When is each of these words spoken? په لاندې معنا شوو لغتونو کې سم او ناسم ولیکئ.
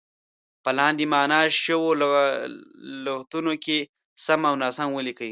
په 0.63 0.71
لاندې 0.77 1.03
معنا 1.13 1.39
شوو 1.63 1.89
لغتونو 3.05 3.53
کې 3.63 3.77
سم 4.25 4.41
او 4.49 4.55
ناسم 4.63 4.89
ولیکئ. 4.93 5.29